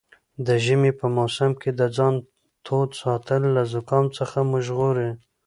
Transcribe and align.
د 0.45 0.47
ژمي 0.65 0.91
په 0.99 1.05
موسم 1.17 1.51
کې 1.61 1.71
د 1.79 1.81
ځان 1.97 2.13
تود 2.65 2.89
ساتل 3.01 3.41
له 3.55 3.63
زکام 3.73 4.05
څخه 4.17 4.37
مو 4.49 4.57
ژغوري. 4.65 5.09